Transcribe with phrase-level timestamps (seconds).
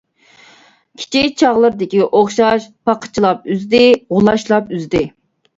[1.01, 3.83] كىچىك چاغلىرىدىكىگە ئوخشاش پاقىچىلاپ ئۈزدى،
[4.17, 5.05] غۇلاچلاپ ئۈزدى.